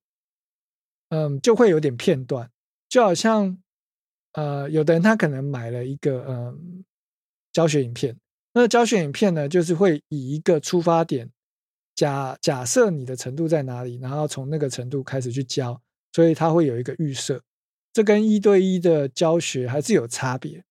[1.09, 2.49] 嗯就会有点片段，
[2.87, 3.59] 就好像。
[4.33, 6.83] 呃，有的人他可能买了一个嗯
[7.51, 8.17] 教学影片，
[8.53, 11.29] 那教学影片呢，就是会以一个出发点，
[11.95, 15.79] 假假设你的程度在哪里，然后从那个程度开始去教，
[16.11, 17.41] 所以他会有一个预设。
[17.93, 20.63] 这跟一对一的教学还是有差别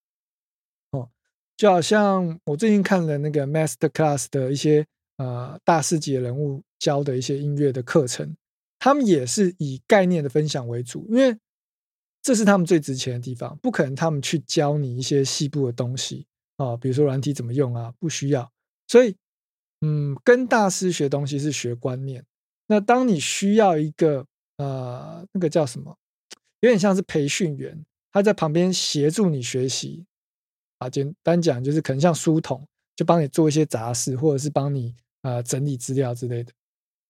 [0.90, 1.08] 哦。
[1.56, 4.84] 就好像我最近看了那个 Master Class 的一些
[5.18, 8.36] 呃大师级人物教的一些音乐的课程，
[8.80, 11.38] 他们也是以概念的分享为主，因为
[12.22, 18.50] 这是他们最值钱的地方，不可能他们去教你一些细部的东西啊，比如说软体怎么用啊，不需要。
[18.86, 19.16] 所以，
[19.80, 22.24] 嗯，跟大师学东西是学观念。
[22.68, 24.24] 那当你需要一个
[24.56, 25.98] 呃，那个叫什么？
[26.60, 30.06] 有点像是培训员，他在旁边协助你学习
[30.78, 30.88] 啊。
[30.88, 36.52] 简单讲，就是可能像书童，就帮你做一些杂事，或者是帮你呃整理资料之类的。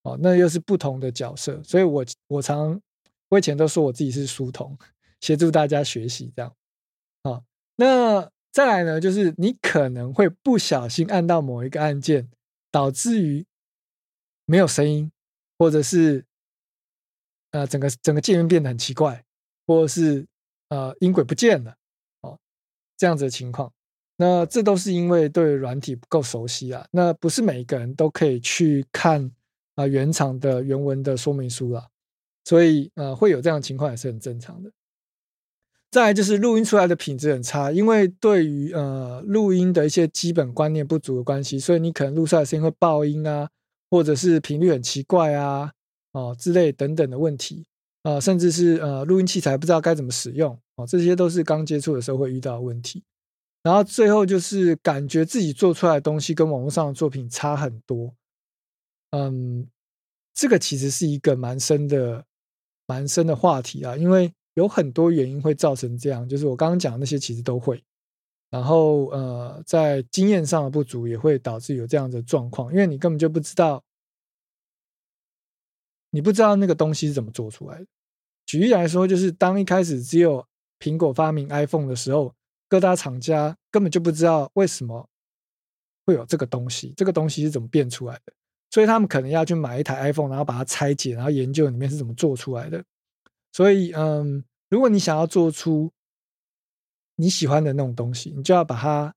[0.04, 1.62] 哦，那又是不同的角色。
[1.62, 2.80] 所以我我常
[3.28, 4.76] 我以前都说我自己是书童，
[5.22, 6.54] 协助大家学习这样。
[7.22, 7.42] 啊，
[7.76, 12.28] 那再来呢，就是你可能会不小心按到某一个按键，
[12.70, 13.46] 导致于
[14.44, 15.10] 没有声音，
[15.56, 16.26] 或者是。
[17.54, 19.22] 呃，整个整个界面变得很奇怪，
[19.66, 20.26] 或者是
[20.70, 21.76] 呃音轨不见了，
[22.22, 22.38] 哦，
[22.96, 23.70] 这样子的情况，
[24.16, 26.88] 那这都是因为对软体不够熟悉啊。
[26.90, 29.30] 那不是每一个人都可以去看
[29.74, 31.86] 啊原厂的原文的说明书啦，
[32.46, 34.72] 所以呃会有这样的情况也是很正常的。
[35.92, 43.48] 再就是录音出来的品质很差，因为对于呃录音的一些基本观念不足的关系，所以你可能录出来的声音会爆音啊，
[43.90, 45.70] 或者是频率很奇怪啊。
[46.12, 47.64] 哦，之类等等的问题，
[48.02, 53.02] 啊，甚至是呃，录音器材不知道该怎么使用，哦，这些都是刚接触的时候会遇到的问题。
[53.62, 58.14] 然后最后就是感觉自己做出来的东西跟网络上的作品差很多，
[59.12, 59.66] 嗯，
[60.34, 62.26] 这个其实是一个蛮深的、
[62.86, 67.82] 蛮深的话题啊，因为有很多原因会造成这样，就是我刚刚讲的那些其实都会。
[68.50, 73.82] 然后呃，在经验上的不足也会导致有这样的状况，因为你根本就不知道。
[76.14, 77.86] 你不知道那个东西是怎么做出来的。
[78.44, 80.46] 举例来说，就是当一开始只有
[80.78, 82.34] 苹果发明 iPhone 的时候，
[82.68, 85.08] 各大厂家根本就不知道为什么
[86.04, 88.32] 会有这个东西，这个东西是怎么变出来的，
[88.68, 92.84] 所以他们可能要去买一台 iPhone，然后把它拆解，然后研究里面是怎么做出来的。
[93.52, 95.92] 所以，嗯，如果你想要做出
[97.16, 99.14] 你喜欢的那种东西，你就要把它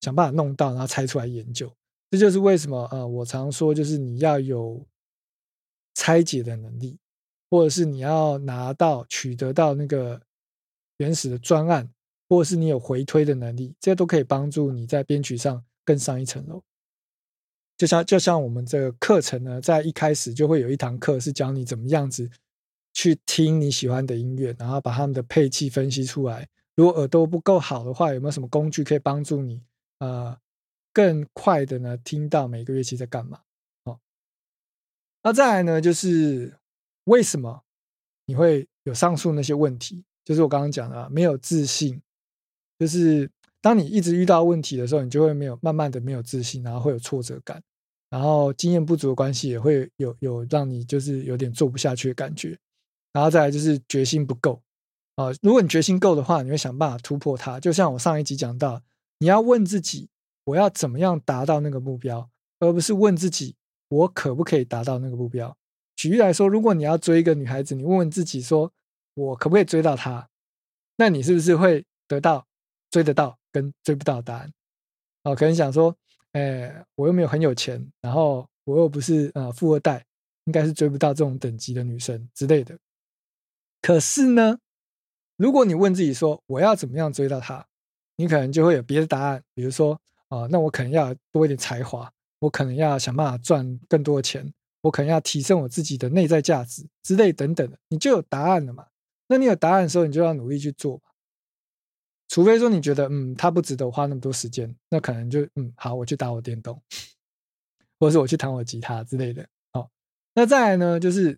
[0.00, 1.72] 想办法弄到，然后拆出来研究。
[2.10, 4.86] 这就是为什么，呃，我常说，就是你要有。
[5.94, 6.96] 拆解的能力，
[7.50, 10.22] 或者是你要拿到、取得到那个
[10.98, 11.92] 原始的专案，
[12.28, 16.62] 或者是你有回推的能力，这些都可以帮助你在编曲上更上一层楼。
[17.76, 22.30] 就像就像我们这个课程呢，在一开始就会有一堂课是教你怎么样子
[22.92, 26.48] 去听你喜欢的音乐，然后把他们的配器分析出来。
[26.74, 29.62] 如果耳朵不够好的话，有没有什么工具可以帮助你
[29.98, 30.36] 呃
[30.92, 33.40] 更快的呢听到每个乐器在干嘛？
[33.84, 33.98] 哦
[35.22, 36.56] 那再来呢，就是
[37.04, 37.62] 为什么
[38.26, 40.04] 你会有上述那些问题？
[40.24, 42.00] 就是我刚刚讲的，没有自信。
[42.78, 43.28] 就是
[43.60, 47.60] 当你一直遇到问题的时候，你就会没有慢慢的没有自信，然后会有挫折感，
[48.08, 52.56] 然后经验不足的关系也会有有让你就是有点做不下去的感觉。
[53.18, 54.62] 然后再来就是决心不够
[55.16, 55.32] 啊！
[55.42, 57.58] 如果你决心够的话，你会想办法突破它。
[57.58, 58.80] 就像我上一集讲到，
[59.18, 60.08] 你要问自己，
[60.44, 63.56] 我要怎么样达到那个目标，而不是问自己。
[63.88, 65.56] 我可不可以达到那个目标？
[65.96, 68.72] 举例来说，如果你要追一个女孩子，你问问自己说
[69.14, 70.28] ：“我可不可以追到她？”
[70.96, 72.46] 那你是不是会得到
[72.88, 74.52] 追得到跟追不到答案？
[75.24, 75.92] 哦，可能想说
[76.38, 80.06] ：“哎，我又没有很有钱，然后我又不是呃富二代，
[80.44, 82.78] 应该是追不到这种等级的女生之类的。”
[83.80, 84.58] 可是呢，
[85.36, 87.66] 如果你问自己说：“我要怎么样追到他？”
[88.16, 98.86] 你可能就会有别的答案，比如说：“啊，那我可能要多一点才华。”我可能要想办法赚更多的钱，我可能要提升我自己的内在价值之类等等的，你就有答案了嘛？
[99.26, 101.02] 那你有答案的时候，你就要努力去做
[102.28, 106.80] 除非说你觉得，嗯，他不值得花那么多时间，那可能就，嗯，好，我去打我电动，
[107.98, 109.44] 或者是我去弹我吉他之类的。
[109.72, 109.90] 好，
[110.34, 111.36] 那再来呢，就是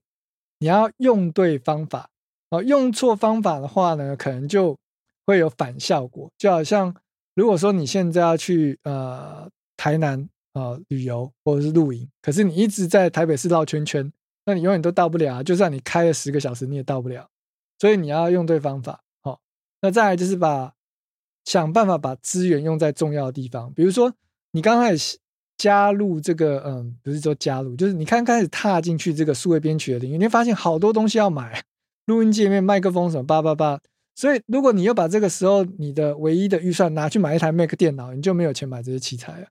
[0.58, 2.10] 你要用对方法，
[2.50, 4.76] 哦，用错方法的话呢，可能就
[5.26, 6.30] 会有反效果。
[6.36, 6.94] 就好像
[7.34, 10.28] 如果说你现在要去呃台南。
[10.52, 14.12] 啊，旅游或者是露营，可是你一直在台北市绕圈圈，
[14.44, 15.42] 那你永远都到不了啊。
[15.44, 17.28] 就算你开了十个小时，你也到不了。
[17.78, 19.00] 所以你要用对方法。
[19.22, 19.38] 好，
[19.80, 20.74] 那再来就是把
[21.44, 23.72] 想办法把资源用在重要的地方。
[23.72, 24.12] 比如说，
[24.50, 25.18] 你刚开始
[25.56, 31.62] 加入这个，嗯，不是说加入，就是你刚开始踏进去这个数位编曲的领域，你会发现好多东西要买，
[32.10, 33.80] 录音界面、麦克风什么八八八。
[34.16, 39.48] 所以如果你又把这个时候你的唯一的预算拿去买一台 Mac 电脑，你就没有钱买这些器材了。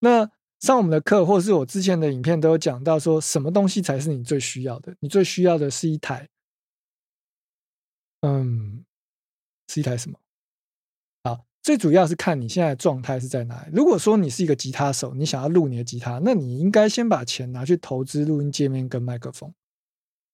[0.00, 0.28] 那
[0.60, 4.94] 上我们的课，或是我之前的影片，都有讲到说什么东西才是你最需要的。
[5.00, 6.28] 你最需要的是一台
[8.22, 8.84] 嗯，
[9.68, 10.18] 是一台什么？
[11.22, 13.70] 好，最主要是看你现在的状态是在哪里。
[13.72, 19.52] 如果说你是一个吉他手，你想要录你的吉他，那你应该先把钱拿去投资录音界面跟麦克风，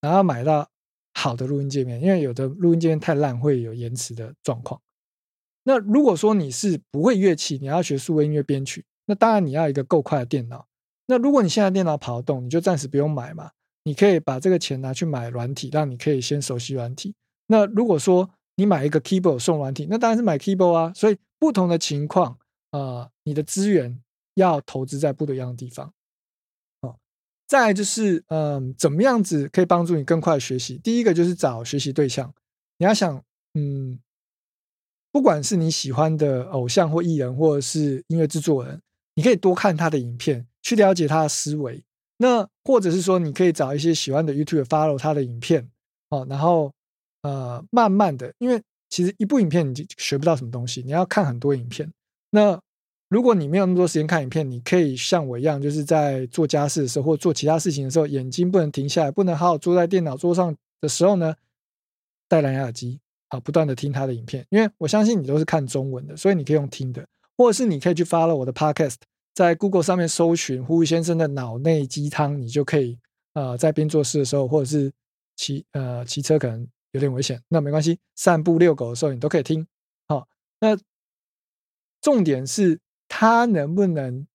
[0.00, 0.68] 然后买到
[1.20, 4.80] 好的录音界面，因为有的录音界面太烂会有延迟的状况。
[5.64, 10.66] 那如果说你是不会乐器，你要学数位音乐编曲，那当然你要一个够快的电脑。
[11.04, 13.50] 那如果你现在电脑跑得动，你就暂时不用买嘛。
[13.82, 17.14] 你可以把这个钱拿去买软体，让你可以先熟悉软体。
[17.48, 20.92] 那如果说你买一个 keyboard 送软体，那当然是买 keyboard 啊。
[20.94, 22.38] 所以不同的情况，
[22.70, 24.00] 呃，你的资源
[24.34, 25.92] 要投资在不一样的地方。
[27.50, 30.78] 再就是，嗯，怎么样子可以帮助你更快学习？
[30.78, 32.32] 第一个就是找学习对象。
[32.78, 33.20] 你要想，
[33.54, 33.98] 嗯，
[35.10, 38.80] 不管是你喜欢的偶像或艺人，或者是音乐制作人，
[39.16, 40.46] 你可以多看他的影片。
[40.62, 41.82] 去了解他的思维，
[42.18, 45.66] 那或者是说，你可以找一些喜欢的 YouTube follow 他的影片
[46.10, 46.70] 哦，然后
[47.22, 51.90] 呃，慢慢的，因为其实一部影片你就学不到什么东西，你要看很多影片。
[52.30, 52.60] 那
[53.10, 61.34] 如果你没有那么多时间看影片，你可以像我一样，就是在做家事的时候或做其他事情的时候，眼睛不能停下来，不能好好坐在电脑桌上的时候呢，
[62.28, 64.46] 戴蓝牙耳机啊，不断的听他的影片。
[64.50, 67.04] 因为我相信你都是看中文的，所以你可以用听的，
[67.36, 68.96] 或者是你可以去 follow 我的 podcast。
[69.34, 72.96] 在 Google 上面搜寻胡先生的脑内鸡汤，你就可以
[73.34, 74.92] 呃在边做事的时候，或者是
[75.36, 79.66] 骑呃骑车可能有点危险，那没关系，散步遛狗的时候你都可以听。
[80.06, 80.28] 好，
[80.60, 80.76] 那
[82.00, 82.78] 重点是
[83.10, 84.26] 他能不能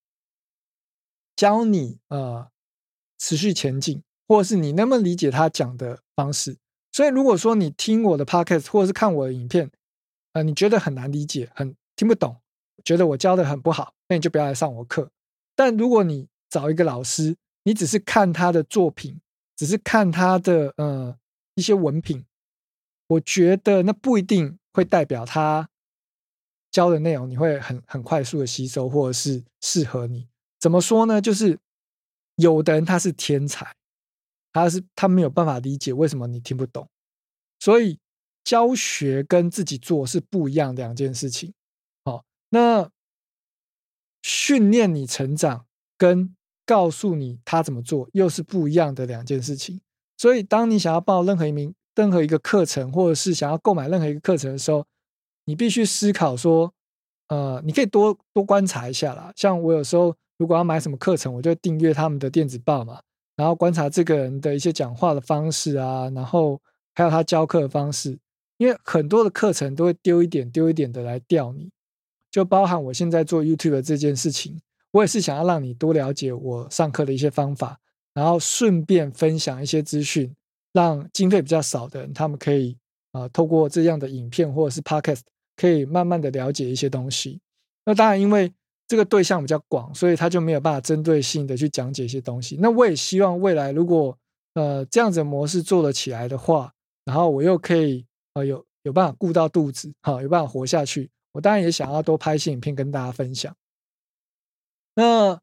[1.36, 2.52] 教你呃
[3.18, 6.58] 持续前进，或者是你能不能理解他讲的方式？
[6.92, 9.72] 所以如果说你听我的 Podcast 或者是看我的影片，
[10.34, 12.42] 呃，你觉得很难理解，很听不懂。
[12.84, 15.10] 觉得我教的很不好，那你就不要来上我课。
[15.56, 19.22] 但如果你找一个老师，你只是看他的作品，
[19.56, 21.18] 只是看他的呃
[21.56, 22.26] 一些文凭，
[23.08, 25.70] 我觉得那不一定会代表他
[26.76, 30.28] 教的内容你会很很快速的吸收，或者是适合你。
[30.60, 31.22] 怎么说呢？
[31.22, 31.58] 就是
[32.36, 33.74] 有的人他是天才，
[34.52, 36.86] 他是他没有办法理解为什么你听不懂，
[37.62, 37.98] 所以
[38.44, 41.54] 教学跟自己做是不一样两件事情。
[42.04, 42.92] 好那
[44.22, 45.66] 训练你成长
[45.98, 46.36] 跟
[46.66, 49.80] 告诉你他怎么做又是不一样的两件事情。
[50.18, 54.86] 所以，当你想要报任何一名任何一个课程，或者是想要购买任何一个课程的时候，
[55.46, 56.74] 你必须思考说，
[57.30, 59.32] 呃，你可以多多观察一下啦。
[59.36, 63.00] 像我有时候如果要买什么课程，我就订阅他们的电子报嘛，
[63.36, 66.62] 然后观察这个人的一些讲话的方式啊，然后
[66.94, 68.18] 还有他教课的方式，
[68.58, 71.70] 因为很多的课程都会丢一点丢一点的来钓你。
[72.32, 74.60] 就包含我现在做 YouTube 这件事情，
[74.92, 77.80] 我也是想要让你多了解我上课的一些方法，
[78.14, 80.36] 然后顺便分享一些资讯，
[80.74, 82.76] 让经费比较少的人，他们可以
[83.14, 85.22] 啊透过这样的影片或者是 Podcast，
[85.56, 87.40] 可以慢慢的了解一些东西。
[87.86, 88.52] 那当然，因为
[88.88, 92.58] 这个对象比较广，所以他就没有办法针对性的去讲解一些东西。
[92.60, 94.18] 那我也希望未来如果
[94.54, 101.10] 呃这样子模式做了起来的话，然后我又可以呃有有办法顾到肚子，好有办法活下去。
[101.34, 103.56] 我当然也想要多拍些影片跟大家分享。
[104.96, 105.40] 那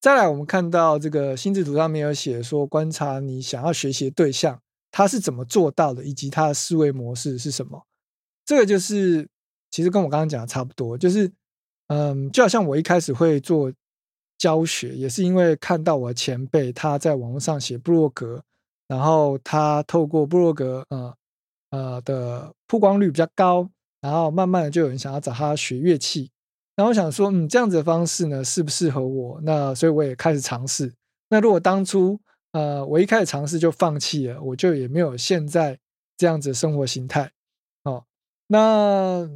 [0.00, 4.60] 再来，我们看到这个心智图上面有写说，观察你想要学习的对象
[4.92, 7.84] 他是怎么做到的，以及他的思维模式是什么。
[8.46, 9.28] 这个就是
[9.70, 11.30] 其实跟我刚刚讲的差不多，就是
[11.88, 13.70] 嗯，就好像我一开始会做
[14.38, 18.42] 教学，也是因为看到我前辈他在网络上写布洛格，
[18.88, 21.14] 然后他透过布洛格呃
[21.70, 23.68] 呃的曝光率比较高。
[24.02, 26.30] 然后慢慢的就有人想要找他学乐器，
[26.76, 29.40] 然后我想说，嗯，这样子的方式呢适不适合我？
[29.42, 30.92] 那所以我也开始尝试。
[31.28, 32.20] 那如果当初
[32.52, 35.76] 呃我一开始尝试就放弃了，我就也没有现在
[36.16, 37.28] 这样子的生活形态。
[38.46, 39.28] 那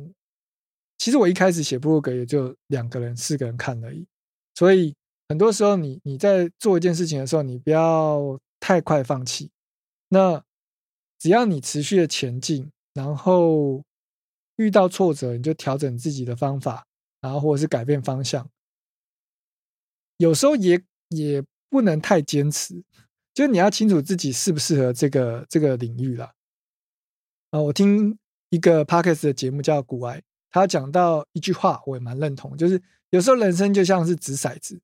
[0.99, 4.07] 其实我一开始写部落格也就两个人、四个人看而已。
[4.55, 4.95] 所以
[5.29, 9.51] 很多时候你你在做一件事情的时候，你不要太快放弃。
[10.09, 10.43] 那
[11.19, 13.83] 只要你持续的前进，然后。
[14.57, 16.87] 遇到挫折，你就调整自己的方法，
[17.23, 18.47] 然后或者是改变方向。
[20.19, 22.85] 有时候也也不能太坚持，
[23.33, 26.35] 就你要清楚自己适不适合这个这个领域啦。
[27.53, 28.19] 啊，我听
[28.51, 30.19] 一个 podcast 的节目叫《古爱》，
[30.51, 32.81] 他讲到一句话，我也蛮认同，就是
[33.11, 34.81] 有时候人生就像是掷骰子，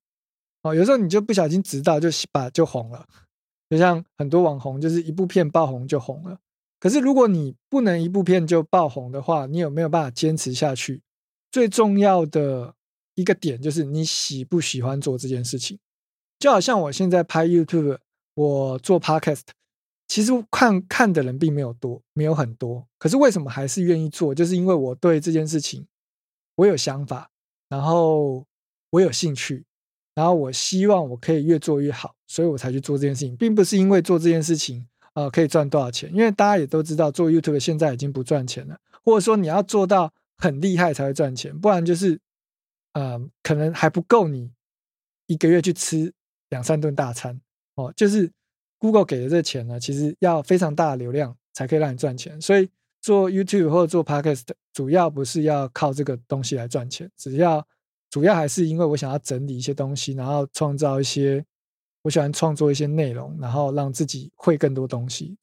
[0.62, 3.06] 哦，有时候你就不小心掷到，就把就红了。
[3.68, 6.38] 就像很多网红，就是一部片爆红就红了。
[6.78, 11.02] 可是，如果你不能一部片就爆红的话，你有没有办法坚持下去？
[11.50, 12.74] 最重要的
[13.14, 15.78] 一个点就是你喜不喜欢做这件事情。
[16.38, 17.98] 就好像我现在拍 YouTube，
[18.34, 19.46] 我做 Podcast，
[20.08, 22.86] 其实看看的人并没有多，没有很多。
[22.96, 24.32] 可是为什么还是愿意做？
[24.32, 25.84] 就是因为我对这件事情
[26.54, 27.28] 我有想法，
[27.68, 28.46] 然后
[28.90, 29.64] 我有兴趣，
[30.14, 36.08] 然后我希望我可以越做越好，所以我才去做这件事情，并不是因为做这件事情呃可以赚多少钱。
[36.14, 42.20] 因为大家也都知道，做 YouTube 现在已经不赚钱了，或者说你要做到很厉害才会赚钱，不然就是
[42.92, 44.52] 呃可能还不够你
[45.26, 46.12] 一个月去吃
[46.50, 47.40] 两三顿大餐
[47.74, 48.30] 哦，就是。
[48.78, 52.40] Google 给的这钱呢，其实要非常大的流量才可以让你赚钱。
[52.40, 52.68] 所以
[53.00, 57.66] 做 YouTube 或者做 Podcast，主要不是要靠这个东西来赚钱，只要
[58.10, 61.44] 主要还是因为我想要整理一些东西，然后创造一些
[62.02, 65.36] 我喜欢创作一些内容，然后让自己会更多东西。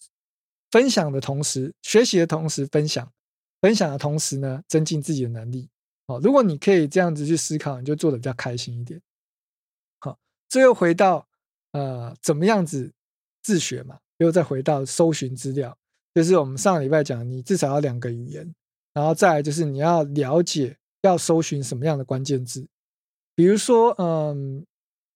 [0.72, 3.12] 分享的同时，学习的同时分享，
[3.62, 5.70] 分享的同时呢，增进自己的能力。
[6.08, 9.02] 哦，如果你可以这样子去思考，你就做的比较开心一点。
[10.00, 10.18] 好，
[10.50, 11.28] 最后回到
[11.72, 12.92] 呃，怎么样子？
[13.44, 15.78] 自学嘛，又再回到搜寻资料，
[16.16, 18.56] 就是我们上礼拜讲，你至少要两个语言，
[18.94, 22.66] 然后再来就是你要了解要搜寻什么样的关键字。
[23.36, 24.66] 比如说，嗯，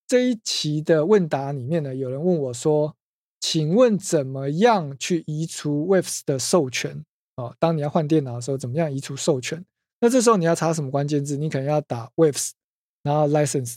[0.06, 2.96] 这一期的问答里面呢，有人问我说
[3.40, 7.06] ：“请问怎么样去移除 Waves 的授权？
[7.38, 9.64] 哦，当你要换电脑的时候，怎么样移除授权？
[10.02, 11.38] 那这时候你要查什么关键字？
[11.38, 12.52] 你可能要打 Waves，
[13.04, 13.76] 然后 License，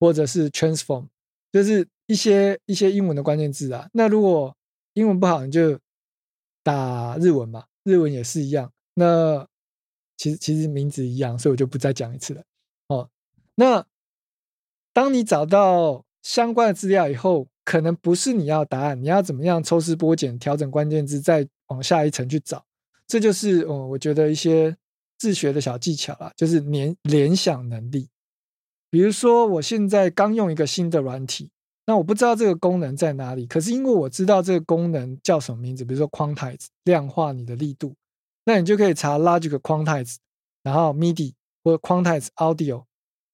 [0.00, 1.06] 或者是 Transform，
[1.52, 1.86] 就是。
[2.10, 4.52] 一些一些英文的关键字啊，那如果
[4.94, 5.78] 英文不好，你就
[6.60, 8.72] 打日文嘛，日文也是一样。
[8.94, 9.46] 那
[10.16, 12.42] 其实其实名字一样，所以我就不再讲一次了。
[12.88, 13.08] 哦，
[13.54, 13.86] 那
[14.92, 22.66] 当你找到相关的资料以后，可能不是你要答案，你要怎么样抽丝剥茧，调整关键字，再往下一层去找。
[23.06, 24.76] 这就是哦，我觉得一些
[25.16, 28.08] 自学的小技巧啦，就是联联想能力。
[28.90, 31.52] 比如说，我现在刚用一个新的软体。
[31.90, 37.96] 那我不知道这个功能在哪里，可是因为我知道这个功能叫什么名字，比如说 quantize 量化你的力度，
[38.44, 40.14] 那你就可以查 Logic quantize，
[40.62, 41.32] 然后 MIDI
[41.64, 42.84] 或者 quantize audio，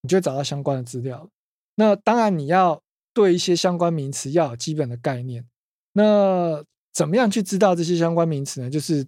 [0.01, 1.29] 你就找到相关的资料。
[1.75, 2.81] 那当然你要
[3.13, 5.45] 对一些相关名词要有基本的概念。
[5.93, 8.71] 那怎么样去知道这些相关名词呢？
[8.71, 9.05] 就是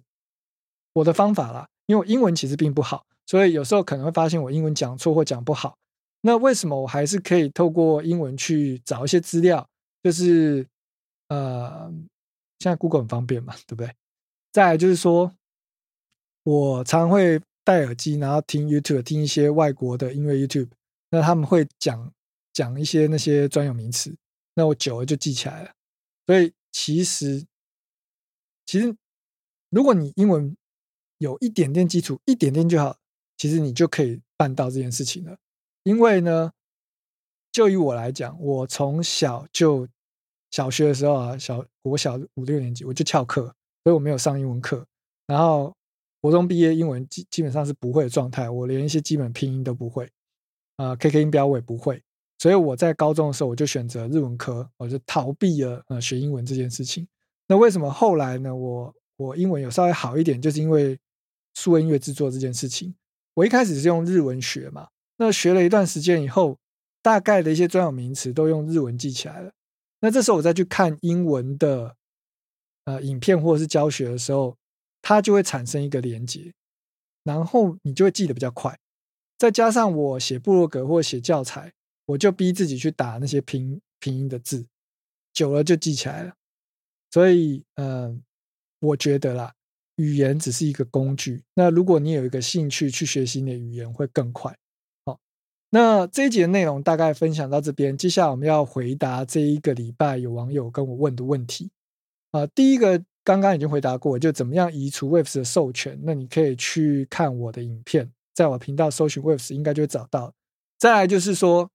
[0.92, 5.76] 我的方法啦，因为我英文其实并不好，所以有时候可能会发现我英文讲错或讲不好。
[6.22, 9.68] 那为什么我还是可以透过英文去找一些资料？
[10.02, 10.66] 就是
[11.28, 11.90] 呃，
[12.58, 13.94] 现在 Google 很方便嘛，对不对？
[14.52, 15.32] 再来就是说，
[16.42, 20.70] 我常会戴耳机，然后听 YouTube，听一些外国的音乐 YouTube。
[21.10, 22.12] 那他们会讲
[22.52, 24.14] 讲一些那些专有名词，
[24.54, 25.72] 那我久了就记起来了。
[26.26, 27.44] 所以其实
[28.66, 28.94] 其实，
[29.70, 30.56] 如果你英文
[31.18, 32.96] 有一点点基础，一点点就好，
[33.36, 35.36] 其实你就可以办到这件事情了。
[35.82, 36.52] 因为呢，
[37.50, 39.88] 就以我来讲，我从小就
[40.50, 43.44] 小学的时候啊，小我小五六年级我就翘课，
[43.82, 44.86] 所以我没有上英文课。
[45.26, 45.74] 然后
[46.20, 50.10] 国中毕业，英文基基本上是不会的状态，我连一些基本拼音都不会，
[50.76, 52.02] 啊，K K 音标我也不会。
[52.38, 57.06] 所以我在高中的时候，我就选择日文科，我就逃避了呃学英文这件事情。
[57.46, 58.54] 那为什么后来呢？
[58.54, 60.98] 我我英文有稍微好一点，就是因为
[61.54, 62.94] 数位音乐制作这件事情。
[63.34, 64.88] 我一开始是用日文学嘛。
[65.22, 66.56] 那学了一段时间以后，
[67.02, 69.52] 大概的一些专有名词都用日文记起来了。
[70.00, 71.94] 那这时候我再去看英文的
[72.86, 74.56] 呃影片或者是教学的时候，
[75.02, 76.54] 它就会产生一个连接，
[77.22, 78.78] 然后你就会记得比较快。
[79.36, 81.70] 再加上我写部落格或写教材，
[82.06, 84.66] 我就逼自己去打那些拼拼音的字，
[85.34, 86.32] 久了就记起来了。
[87.10, 88.22] 所以，嗯，
[88.80, 89.52] 我觉得啦，
[89.96, 91.42] 语言只是一个工具。
[91.52, 94.56] 那如果你有一个兴趣去学习你的语言，会更快。
[95.72, 101.70] 那这一节内容大概分享到这边，接下来我们要回答这一个礼拜有网友跟我问的问题
[102.32, 102.44] 啊。
[102.48, 105.96] 第一个刚刚已经回答过，就怎么样移除 Waves 的授权？
[106.02, 110.34] 那你可以去看我的影片，在我频道搜寻 Waves 应该就会找到。
[110.76, 111.70] 再来就是说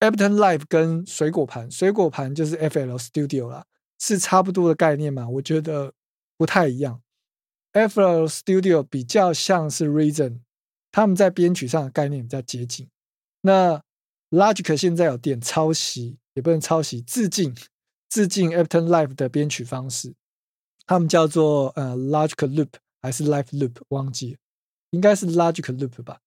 [0.00, 3.64] ，Ableton Live 跟水果盘，水果盘就是 FL Studio 啦，
[4.00, 5.28] 是差不多的概念嘛？
[5.28, 5.92] 我觉得
[6.36, 7.00] 不太一样。
[7.74, 10.40] FL Studio 比较像是 Reason，
[10.90, 12.88] 他们在编曲上的概念比较接近。
[13.46, 13.82] 那
[14.30, 17.54] Logic 现在有点抄袭，也不能抄袭，致敬
[18.08, 20.14] 致敬 Ableton Live 的编曲方式，
[20.86, 22.70] 他们叫做呃 Logic Loop
[23.02, 24.38] 还是 Life Loop，忘记，
[24.90, 26.20] 应该是 Logic Loop 吧。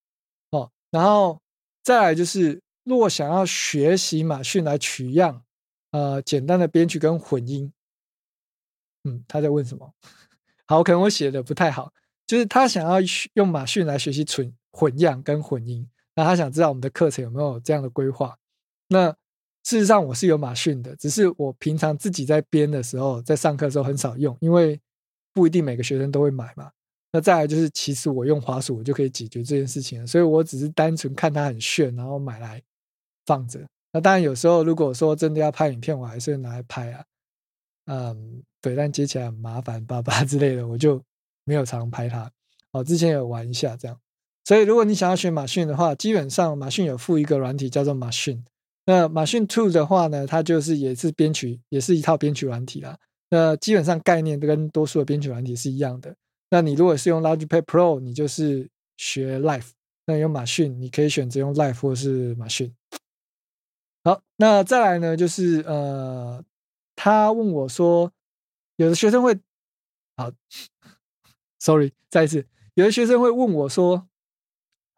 [0.52, 1.42] 哦，然后
[1.84, 5.44] 再来就是，如果想要学习马逊来取样，
[5.90, 7.74] 呃，简单的编曲跟混音，
[9.06, 9.92] 嗯，他在问什么？
[10.68, 11.92] 好，可能我写的不太好，
[12.28, 12.98] 就是他想要
[13.34, 15.90] 用马逊来学习纯混样跟混音。
[16.18, 18.36] 那他想知道我们的课程有没有这样的规划？
[18.90, 19.10] 那
[19.64, 24.82] 事实上我是有马逊的，只是我平常自己在编的时候，在上课的时候很少用，因为
[25.32, 26.72] 不一定每个学生都会买嘛。
[27.12, 32.62] 那再来就是，其实我用滑鼠我就可以解决这件事情了，所以我只是单纯看它很炫，然后买来
[33.26, 33.60] 放着。
[33.94, 37.06] 那当然有时候如果说真的要拍影片，我还是拿来拍啊。
[37.86, 41.02] 嗯，对，但接起来很麻烦，爸爸之类的，我就
[41.46, 42.30] 没有常拍它。
[42.72, 43.98] 哦，之前有玩一下这样。
[44.48, 48.46] 所以如果你想要学马逊的话，基本上马逊有附一个软体叫做马逊。
[48.86, 52.98] 那马逊 Two 的话呢，它就是也是编曲，也是一套编曲软体啦。
[53.30, 56.16] 那基本上概念跟多数的编曲软体是一样的。
[56.50, 59.72] 那你如果是用 Logic Pad Pro，你就是学 Life；。
[60.06, 62.74] 那用马逊，你可以选择用 Life 或是马逊。
[64.06, 66.42] 好，那再来呢，就是呃，
[66.96, 68.14] 他问我说，
[68.78, 69.38] 有的学生会，
[70.16, 70.32] 好，
[71.60, 74.08] Sorry，再一次，有的学生会问我说，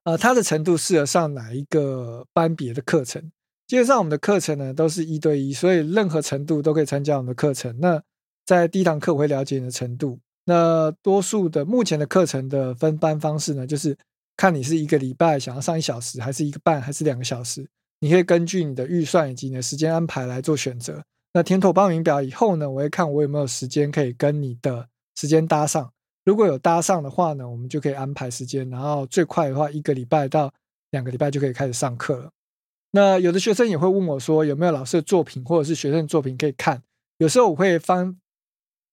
[0.09, 3.31] 呃，他的程度适合上哪一个班别的课程？
[3.67, 7.79] 基本上我们的课程呢都是一对一，所以任何程度都可以参加我们的课程。
[7.79, 8.01] 那
[8.43, 10.19] 在第一堂课我会了解你的程度。
[10.45, 13.95] 那多数的目前的课程的分班方式呢，就是
[14.35, 17.69] 看你是一个礼拜想要上一小时，还是一个半，还是两个小时。
[17.99, 21.03] 你可以根据你的预算以及你的时间安排来做选择。
[21.33, 25.91] 那填妥报名表以后呢，我会看我有没有时间可以跟你的时间搭上。
[26.29, 30.53] 如果有搭上的话呢，我们就可以安排时间，然后最快的话一个礼拜到
[30.91, 32.29] 两个礼拜就可以开始上课了。
[32.91, 36.83] 那有的学生也会问我说，有没有老师的作品或者是学生的作品可以看？
[37.17, 38.15] 有时候我会翻，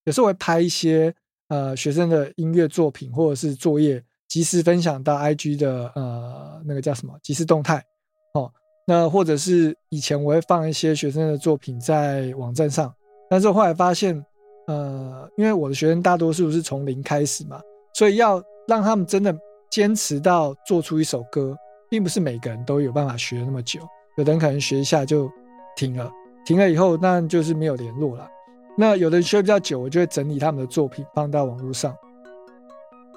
[0.05, 1.14] 有时候会拍一些
[1.49, 7.84] 呃学生的音乐作品或者是作业，及时分享到 IG 的呃那个叫什么即时动态
[8.32, 8.51] 哦。
[8.87, 12.95] 那或者是以前我会放一些学生的作品在网站上，
[13.28, 14.24] 但是后来发现，
[14.66, 17.60] 呃，因为我的学生大多数是从零开始嘛，
[17.94, 19.36] 所以要让他们真的
[19.70, 21.56] 坚持到做出一首歌。
[21.88, 23.78] 并不是每个人都有办法学那么久，
[24.16, 25.30] 有的人可能学一下就
[25.76, 26.10] 停了，
[26.44, 28.28] 停了以后那就是没有联络了。
[28.76, 31.94] 那有的人学比较久，我就会整理他们的作品放到网络上。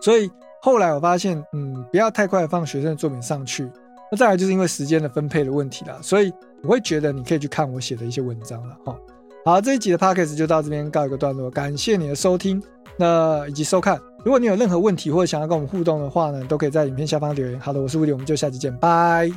[0.01, 0.29] 所以
[0.61, 3.67] 后来我发现，嗯，不要太快放学生的作品上去。
[4.11, 6.31] 那再来就是因为时间的分配的问题了，所以
[6.61, 8.95] 我会觉得你可以去看我写的一些文章了哈。
[9.45, 12.61] 好，这一集的 podcast 就到这边告一个段落，感谢你的收听，
[12.97, 13.99] 那以及收看。
[14.23, 17.59] 如果你有任何问题或者想要跟我们互动的话呢，都可以在影片下方留言。
[17.59, 19.31] 好的，我是吴迪，我们就下期见，拜。